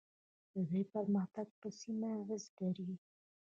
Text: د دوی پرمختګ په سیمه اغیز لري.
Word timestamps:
د 0.53 0.55
دوی 0.69 0.83
پرمختګ 0.93 1.47
په 1.61 1.67
سیمه 1.79 2.09
اغیز 2.21 2.43
لري. 2.59 2.95